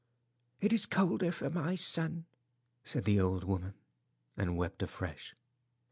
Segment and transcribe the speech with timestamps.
[0.61, 2.25] "It is colder for my son,"
[2.83, 3.75] said the old woman,
[4.35, 5.35] and wept afresh.